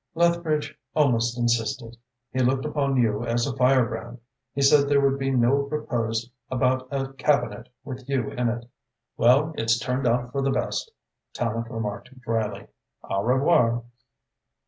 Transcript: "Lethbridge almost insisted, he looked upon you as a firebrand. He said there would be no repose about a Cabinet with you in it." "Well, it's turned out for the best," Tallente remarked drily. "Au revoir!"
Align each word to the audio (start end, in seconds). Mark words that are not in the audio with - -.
"Lethbridge 0.15 0.75
almost 0.95 1.37
insisted, 1.37 1.95
he 2.31 2.39
looked 2.39 2.65
upon 2.65 2.97
you 2.97 3.23
as 3.23 3.45
a 3.45 3.55
firebrand. 3.55 4.17
He 4.51 4.63
said 4.63 4.89
there 4.89 4.99
would 4.99 5.19
be 5.19 5.29
no 5.29 5.51
repose 5.53 6.31
about 6.49 6.87
a 6.89 7.13
Cabinet 7.13 7.69
with 7.83 8.09
you 8.09 8.31
in 8.31 8.49
it." 8.49 8.65
"Well, 9.15 9.53
it's 9.59 9.77
turned 9.77 10.07
out 10.07 10.31
for 10.31 10.41
the 10.41 10.49
best," 10.49 10.91
Tallente 11.35 11.69
remarked 11.69 12.19
drily. 12.19 12.65
"Au 13.03 13.21
revoir!" 13.21 13.83